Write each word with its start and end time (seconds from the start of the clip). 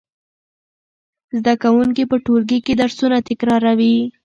زده 1.37 1.53
کوونکي 1.63 2.03
په 2.11 2.15
ټولګي 2.25 2.59
کې 2.65 2.73
درسونه 2.81 3.17
تکراروي. 3.27 3.97